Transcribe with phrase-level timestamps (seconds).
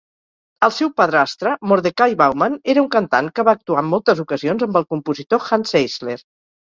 [0.67, 4.81] El seu padrastre Mordecai Bauman era un cantant que va actuar en moltes ocasions amb
[4.81, 6.17] el compositor Hanns Eisler.